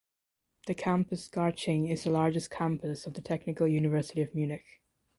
[0.65, 4.81] The Campus Garching is the largest campus of the Technical University of Munich.